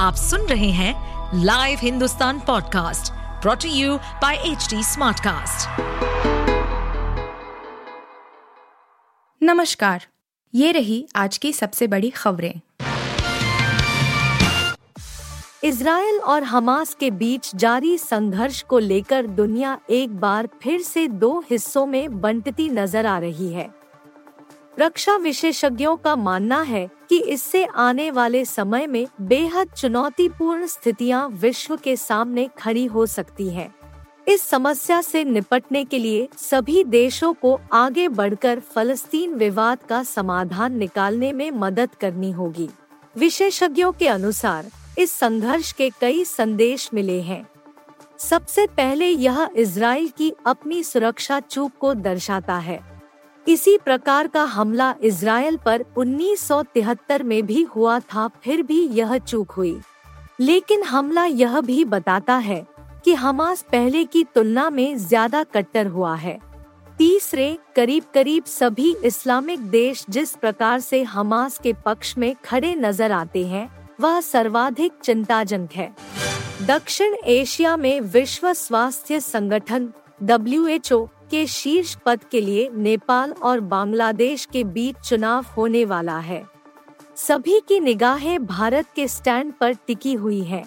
आप 0.00 0.14
सुन 0.14 0.46
रहे 0.46 0.70
हैं 0.70 1.42
live 1.44 1.78
Hindustan 1.82 2.38
podcast 2.40 3.12
brought to 3.42 3.68
you 3.70 3.96
by 4.22 4.36
H 4.36 4.68
smartcast. 4.84 5.80
नमस्कार, 9.40 10.06
ये 10.54 10.70
रही 10.72 11.06
आज 11.16 11.36
की 11.38 11.52
सबसे 11.52 11.86
बड़ी 11.86 12.10
खबरें 12.10 12.60
इसराइल 15.64 16.20
और 16.24 16.44
हमास 16.44 16.94
के 16.94 17.10
बीच 17.10 17.54
जारी 17.54 17.96
संघर्ष 17.98 18.62
को 18.62 18.78
लेकर 18.78 19.26
दुनिया 19.26 19.78
एक 19.90 20.16
बार 20.20 20.48
फिर 20.62 20.80
से 20.82 21.06
दो 21.08 21.38
हिस्सों 21.50 21.86
में 21.86 22.20
बंटती 22.20 22.68
नज़र 22.68 23.06
आ 23.06 23.18
रही 23.18 23.52
है 23.52 23.68
रक्षा 24.78 25.16
विशेषज्ञों 25.16 25.96
का 25.96 26.16
मानना 26.16 26.60
है 26.62 26.90
कि 27.08 27.18
इससे 27.18 27.64
आने 27.64 28.10
वाले 28.10 28.44
समय 28.44 28.86
में 28.86 29.06
बेहद 29.20 29.70
चुनौतीपूर्ण 29.76 30.66
स्थितियाँ 30.66 31.28
विश्व 31.28 31.76
के 31.76 31.96
सामने 31.96 32.48
खड़ी 32.58 32.84
हो 32.86 33.06
सकती 33.06 33.48
हैं। 33.48 33.74
इस 34.28 34.42
समस्या 34.42 35.00
से 35.00 35.24
निपटने 35.24 35.84
के 35.84 35.98
लिए 35.98 36.28
सभी 36.36 36.84
देशों 36.84 37.32
को 37.32 37.60
आगे 37.72 38.08
बढ़कर 38.08 38.60
फलस्तीन 38.60 39.34
विवाद 39.34 39.78
का 39.88 40.02
समाधान 40.02 40.76
निकालने 40.76 41.32
में 41.32 41.50
मदद 41.50 41.94
करनी 42.00 42.30
होगी। 42.30 42.68
विशेषज्ञों 43.16 43.92
के 43.92 44.08
अनुसार 44.08 44.70
इस 44.98 45.10
संघर्ष 45.10 45.72
के 45.72 45.90
कई 46.00 46.24
संदेश 46.24 46.90
मिले 46.94 47.20
हैं। 47.20 47.46
सबसे 48.18 48.66
पहले 48.66 49.08
यह 49.08 49.48
इसराइल 49.56 50.08
की 50.08 50.32
अपनी 50.46 50.82
सुरक्षा 50.82 51.40
चूक 51.40 51.72
को 51.80 51.94
दर्शाता 51.94 52.56
है। 52.58 52.99
इसी 53.46 53.76
प्रकार 53.78 54.26
का 54.26 54.42
हमला 54.44 54.94
इसराइल 55.02 55.56
पर 55.56 55.84
1973 55.98 57.22
में 57.22 57.42
भी 57.46 57.62
हुआ 57.62 57.98
था, 58.00 58.28
फिर 58.44 58.62
भी 58.62 58.80
यह 58.88 59.16
चूक 59.18 59.50
हुई। 59.50 59.80
लेकिन 60.40 60.82
हमला 60.82 61.24
यह 61.24 61.60
भी 61.60 61.84
बताता 61.84 62.36
है 62.36 62.66
कि 63.04 63.14
हमास 63.14 63.62
पहले 63.62 64.04
की 64.04 64.24
तुलना 64.24 64.68
में 64.70 64.96
ज़्यादा 64.98 65.42
कट्टर 65.44 65.86
हुआ 65.86 66.14
है। 66.14 66.38
तीसरे 66.98 67.56
करीब 67.76 68.04
करीब 68.14 68.44
सभी 68.44 68.94
इस्लामिक 69.04 69.60
देश 69.60 70.04
जिस 70.10 70.34
प्रकार 70.36 70.80
से 70.80 71.02
हमास 71.02 71.58
के 71.58 71.72
पक्ष 71.84 72.16
में 72.18 72.34
खड़े 72.44 72.74
नज़र 72.74 73.12
आते 73.12 73.46
हैं, 73.46 73.70
वह 74.00 74.20
सर्वाधिक 74.20 74.92
चिंताजनक 75.04 75.72
है। 75.72 75.92
दक्षिण 76.66 77.14
एशिया 77.26 77.76
में 77.76 78.00
विश्व 78.00 78.52
स्वास्थ्य 78.52 79.20
संगठन 79.20 79.88
डब्ल्यूएचओ 80.22 81.08
के 81.30 81.46
शीर्ष 81.46 81.94
पद 82.06 82.24
के 82.24 82.40
लिए 82.40 82.68
नेपाल 82.74 83.32
और 83.32 83.60
बांग्लादेश 83.60 84.44
के 84.44 84.64
बीच 84.64 84.96
चुनाव 84.98 85.46
होने 85.56 85.84
वाला 85.84 86.18
है। 86.18 86.42
सभी 87.16 87.60
की 87.68 87.80
निगाहें 87.80 88.46
भारत 88.46 88.86
के 88.96 89.06
स्टैंड 89.08 89.52
पर 89.52 89.74
टिकी 89.86 90.14
हुई 90.14 90.42
है 90.42 90.64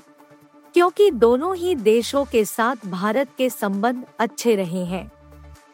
क्योंकि 0.75 1.09
दोनों 1.11 1.55
ही 1.55 1.73
देशों 1.75 2.23
के 2.25 2.43
साथ 2.45 2.85
भारत 2.85 3.29
के 3.37 3.49
संबंध 3.49 4.03
अच्छे 4.19 4.55
रहे 4.55 4.85
हैं। 4.85 5.11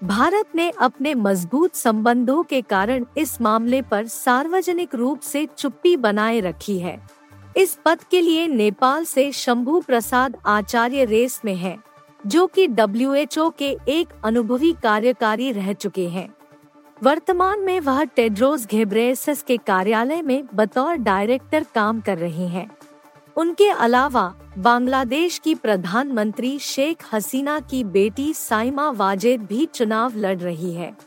भारत 0.03 0.55
ने 0.55 0.69
अपने 0.79 1.13
मज़बूत 1.15 1.75
संबंधों 1.75 2.43
के 2.43 2.61
कारण 2.61 3.05
इस 3.17 3.39
मामले 3.41 3.81
पर 3.81 4.07
सार्वजनिक 4.07 4.95
रूप 4.95 5.19
से 5.19 5.47
चुप्पी 5.57 5.95
बनाए 5.97 6.39
रखी 6.39 6.77
है। 6.79 6.99
इस 7.57 7.77
पद 7.85 8.03
के 8.03 8.21
लिए 8.21 8.47
नेपाल 8.47 9.05
से 9.05 9.31
शंभू 9.31 9.79
प्रसाद 9.79 10.37
आचार्य 10.45 11.05
रेस 11.05 11.39
में 11.45 11.55
हैं, 11.55 11.77
जो 12.27 12.47
कि 12.47 12.67
डब्ल्यूएचओ 12.67 13.49
के 13.49 13.77
एक 13.87 14.07
अनुभवी 14.23 14.73
कार्यकारी 14.83 15.51
रह 15.51 15.73
चुके 15.73 16.09
हैं। 16.09 16.33
वर्तमान 17.03 17.59
में 17.59 17.79
वह 17.79 18.03
टेड्रोस 18.03 18.67
घेब्रेसस 18.67 19.43
के 19.47 19.57
कार्यालय 19.57 20.21
में 20.21 20.43
बतौर 20.53 20.95
डायरेक्टर 20.95 21.65
काम 21.75 22.01
कर 22.01 22.17
रहे 22.17 22.47
हैं। 22.47 22.71
उनके 23.37 23.69
अलावा 23.69 24.35
बांग्लादेश 24.57 25.37
की 25.37 25.55
प्रधानमंत्री 25.55 26.59
शेख 26.59 27.03
हसीना 27.13 27.59
की 27.59 27.83
बेटी 27.83 28.33
साइमा 28.33 28.89
वाजेद 28.89 29.41
भी 29.41 29.65
चुनाव 29.65 30.13
लड़ 30.15 30.37
रही 30.37 30.73
है। 30.73 30.97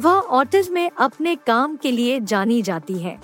वह 0.00 0.12
ऑटिज्म 0.12 0.74
में 0.74 0.90
अपने 0.98 1.34
काम 1.34 1.76
के 1.76 1.90
लिए 1.90 2.20
जानी 2.20 2.62
जाती 2.62 2.98
है। 2.98 3.18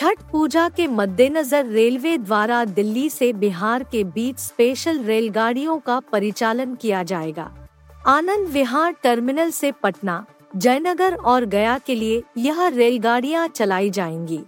छठ 0.00 0.20
पूजा 0.32 0.68
के 0.68 0.86
मद्देनजर 0.86 1.66
रेलवे 1.66 2.16
द्वारा 2.18 2.64
दिल्ली 2.64 3.08
से 3.10 3.32
बिहार 3.32 3.82
के 3.82 4.04
बीच 4.04 4.38
स्पेशल 4.38 5.02
रेलगाड़ियों 5.04 5.78
का 5.78 5.98
परिचालन 6.00 6.74
किया 6.74 7.02
जाएगा। 7.02 7.50
आनंद 8.06 8.48
विहार 8.48 8.94
टर्मिनल 9.02 9.50
से 9.50 9.72
पटना, 9.72 10.24
जयनगर 10.56 11.14
और 11.14 11.44
गया 11.44 11.78
के 11.78 11.94
लिए 11.94 12.22
यह 12.36 12.66
रेलगाड़ियाँ 12.66 13.46
चलाई 13.48 13.90
जाएँगी। 13.90 14.40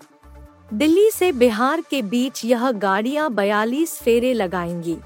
दिल्ली 0.72 1.10
से 1.10 1.32
बिहार 1.32 1.80
के 1.80 2.02
बीच 2.02 2.44
यह 2.44 2.70
गाड़ियाँ 2.70 3.28
42 3.30 3.96
फेरे 4.00 4.34
लगाएँगी। 4.34 4.96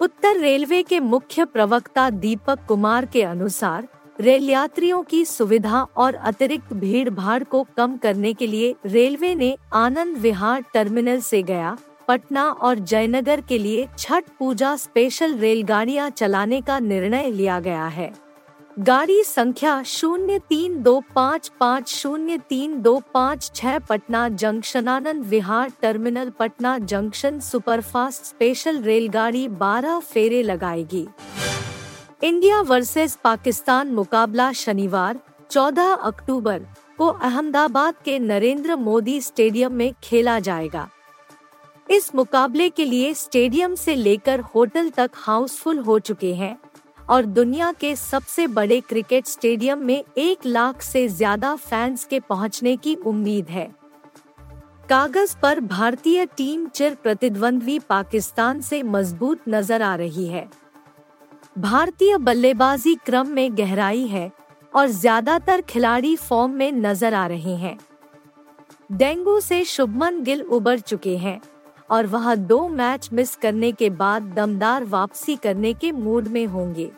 उत्तर 0.00 0.36
रेलवे 0.36 0.82
के 0.82 1.00
मुख्य 1.00 1.44
प्रवक्ता 1.44 2.10
दीपक 2.10 2.58
कुमार 2.68 3.06
के 3.06 3.22
अनुसार 3.22 3.88
रेल 4.20 4.48
यात्रियों 4.50 5.02
की 5.02 5.24
सुविधा 5.24 5.80
और 5.96 6.14
अतिरिक्त 6.14 6.72
भीड़ 6.72 7.10
भाड़ 7.10 7.42
को 7.44 7.62
कम 7.76 7.96
करने 7.96 8.32
के 8.34 8.46
लिए 8.46 8.74
रेलवे 8.86 9.34
ने 9.34 9.56
आनंद 9.72 10.16
विहार 10.16 10.64
टर्मिनल 10.74 11.20
से 11.20 11.42
गया, 11.42 11.76
पटना 12.08 12.44
और 12.44 12.78
जयनगर 12.78 13.40
के 13.40 13.58
लिए 13.58 13.86
छठ 13.98 14.24
पूजा 14.38 14.74
स्पेशल 14.76 15.34
रेलगाड़ियाँ 15.34 16.08
चलाने 16.10 16.60
का 16.60 16.78
निर्णय 16.78 17.30
लिया 17.30 17.60
गया 17.60 17.86
है। 17.86 18.12
गाड़ी 18.78 19.22
संख्या 19.24 19.82
शून्य 19.82 20.38
तीन 20.48 20.82
दो 20.82 21.00
पाँच 21.14 21.50
पाँच 21.60 21.88
शून्य 21.88 22.38
तीन 22.48 22.80
दो 22.82 23.00
पाँच 23.14 23.50
छह 23.54 23.78
Patna 23.78 24.28
junction, 24.28 24.88
Anand 24.88 25.24
Vihar 25.24 25.70
terminal 25.82 26.30
Patna 26.38 26.78
junction 26.78 27.40
superfast 27.40 28.24
special 28.24 28.82
रेलगाड़ी 28.82 29.46
बारह 29.48 29.98
फेरे 30.02 30.42
लगाएगी। 30.42 31.06
इंडिया 32.20 32.60
वर्सेस 32.60 33.14
पाकिस्तान 33.24 33.90
मुकाबला 33.94 34.50
शनिवार 34.52 35.18
14 35.50 35.92
अक्टूबर 36.04 36.62
को 36.98 37.06
अहमदाबाद 37.06 37.94
के 38.04 38.18
नरेंद्र 38.18 38.76
मोदी 38.76 39.20
स्टेडियम 39.20 39.72
में 39.72 39.92
खेला 40.02 40.38
जाएगा। 40.40 40.88
इस 41.88 42.14
मुकाबले 42.14 42.68
के 42.68 42.84
लिए 42.84 43.14
स्टेडियम 43.14 43.74
से 43.74 43.94
लेकर 43.94 44.40
होटल 44.54 44.90
तक 44.90 45.10
हाउसफुल 45.16 45.78
हो 45.78 45.98
चुके 46.00 46.34
हैं 46.34 46.56
और 47.08 47.26
दुनिया 47.28 47.72
के 47.72 47.94
सबसे 47.96 48.46
बड़े 48.48 48.80
क्रिकेट 48.80 49.26
स्टेडियम 49.26 49.86
में 49.86 50.02
एक 50.18 50.46
लाख 50.46 50.82
से 50.82 51.08
ज़्यादा 51.08 51.56
फैंस 51.56 52.04
के 52.04 52.20
पहुँचने 52.20 52.76
की 52.76 52.94
उम्मीद 53.06 53.48
है। 53.48 53.70
कागज़ 54.88 55.36
पर 55.42 55.60
भारतीय 55.62 56.26
टीम 56.36 56.68
चिर 56.68 56.94
प्रतिद्वंद्वी 56.94 57.78
पाकिस्तान 57.88 58.60
से 58.60 58.82
मज़बूत 58.84 59.48
नज़र 59.48 59.82
आ 59.82 59.94
रही 59.96 60.26
है। 60.26 60.48
भारतीय 61.58 62.16
बल्लेबाजी 62.18 62.94
क्रम 63.06 63.28
में 63.28 63.56
गहराई 63.58 64.06
है 64.06 64.30
और 64.72 64.88
ज़्यादातर 64.88 65.60
खिलाड़ी 65.60 66.14
फॉर्म 66.16 66.52
में 66.52 66.70
नज़र 66.72 67.14
आ 67.14 67.26
रहे 67.26 67.54
हैं। 67.54 67.76
डेंगू 68.92 69.38
से 69.40 69.62
शुभमन 69.64 70.22
गिल 70.22 70.42
उबर 70.42 70.78
चुके 70.78 71.16
हैं 71.16 71.40
और 71.90 72.06
वह 72.06 72.34
दो 72.34 72.68
मैच 72.68 73.08
मिस 73.12 73.34
करने 73.36 73.72
के 73.72 73.90
बाद 73.90 74.32
दमदार 74.36 74.84
वापसी 74.84 75.36
करने 75.36 75.72
के 75.74 75.92
मूड 75.92 76.28
में 76.28 76.44
होंगे। 76.46 76.90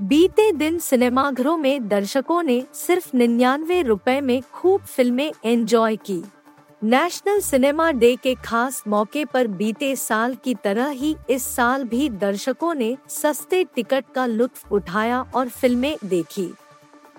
बीते 0.00 0.50
दिन 0.52 0.78
सिनेमाघरों 0.78 1.56
में 1.56 1.88
दर्शकों 1.88 2.42
ने 2.42 2.62
सिर्फ़ 2.76 3.16
निन्यानवे 3.16 3.82
रुपए 3.82 4.20
में 4.20 4.40
खूब 4.52 4.80
फ़िल्में 4.86 5.30
एंजॉय 5.44 5.96
की। 5.96 6.22
नेशनल 6.82 7.40
सिनेमा 7.40 7.90
डे 7.90 8.14
के 8.16 8.34
खास 8.34 8.82
मौके 8.88 9.24
पर 9.24 9.46
बीते 9.48 9.94
साल 9.96 10.34
की 10.34 10.54
तरह 10.54 10.88
ही 10.88 11.14
इस 11.30 11.44
साल 11.46 11.84
भी 11.84 12.08
दर्शकों 12.10 12.74
ने 12.74 12.96
सस्ते 13.08 13.62
टिकट 13.64 14.04
का 14.14 14.26
लुत्फ 14.26 14.72
उठाया 14.72 15.20
और 15.34 15.48
फ़िल्में 15.48 15.96
देखी। 16.04 16.48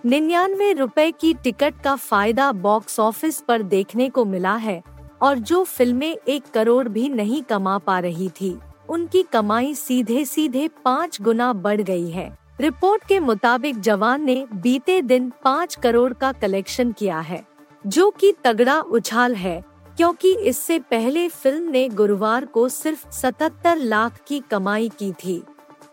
निन्यानवे 0.05 0.71
रुपए 0.73 1.09
की 1.11 1.33
टिकट 1.33 1.81
का 1.83 1.95
फ़ायदा 1.95 2.51
बॉक्स 2.51 2.99
ऑफ़िस 2.99 3.41
पर 3.41 3.63
देखने 3.63 4.09
को 4.09 4.25
मिला 4.25 4.55
है 4.55 4.81
और 5.21 5.39
जो 5.39 5.63
फ़िल्में 5.63 6.15
एक 6.27 6.49
करोड़ 6.53 6.87
भी 6.87 7.07
नहीं 7.09 7.43
कमा 7.43 7.77
पा 7.77 7.99
रही 7.99 8.29
थी, 8.31 8.55
उनकी 8.89 9.23
कमाई 9.23 9.73
सीधे 9.75 10.25
सीधे 10.25 10.69
पाँच 10.85 11.21
गुना 11.21 11.51
बढ़ 11.55 11.81
गई 11.81 12.09
है। 12.09 12.31
रिपोर्ट 12.61 13.07
के 13.07 13.19
मुताबिक 13.19 13.79
जवान 13.81 14.25
ने 14.25 14.45
बीते 14.53 15.01
दिन 15.01 15.31
पाँच 15.43 15.75
करोड़ 15.75 16.11
का 16.13 16.31
कलेक्शन 16.31 16.91
किया 16.91 17.19
है। 17.19 17.48
जो 17.87 18.09
कि 18.09 18.33
तगड़ा 18.43 18.81
उछाल 18.81 19.35
है, 19.35 19.63
क्योंकि 19.97 20.35
इससे 20.35 20.79
पहले 20.79 21.29
फ़िल्म 21.29 21.71
ने 21.71 21.89
गुरुवार 21.89 22.45
को 22.45 22.69
सिर्फ़ 22.69 23.11
77 23.11 23.77
लाख 23.77 24.19
की 24.27 24.39
कमाई 24.39 24.89
की 24.89 25.11
थी। 25.11 25.43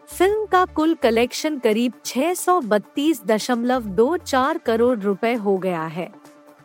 फ़िल्म 0.09 0.47
का 0.47 0.65
कुल 0.65 0.95
कलेक्शन 0.95 1.59
करीब 1.59 1.93
632.24 2.05 4.59
करोड़ 4.59 4.99
रुपए 4.99 5.35
हो 5.35 5.59
गया 5.59 5.83
है। 5.83 6.13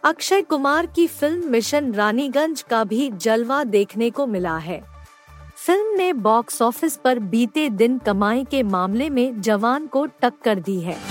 अक्षय 0.04 0.42
कुमार 0.42 0.86
की 0.86 1.08
फ़िल्म 1.08 1.50
मिशन 1.50 1.94
रानीगंज 1.94 2.62
का 2.62 2.84
भी 2.84 3.12
जलवा 3.12 3.64
देखने 3.64 4.10
को 4.10 4.28
मिला 4.28 4.58
है। 4.58 4.84
फ़िल्म 5.56 5.98
ने 5.98 6.14
बॉक्स 6.14 6.62
ऑफ़िस 6.62 6.98
पर 6.98 7.20
बीते 7.20 7.70
दिन 7.70 7.98
कमाई 7.98 8.44
के 8.44 8.64
मामले 8.64 9.10
में 9.10 9.42
जवान 9.42 9.88
को 9.88 10.06
टक्कर 10.06 10.60
दी 10.60 10.80
है। 10.80 11.11